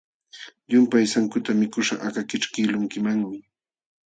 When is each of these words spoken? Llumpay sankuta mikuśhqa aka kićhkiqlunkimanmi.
Llumpay 0.69 1.05
sankuta 1.11 1.51
mikuśhqa 1.59 1.95
aka 2.07 2.21
kićhkiqlunkimanmi. 2.29 3.37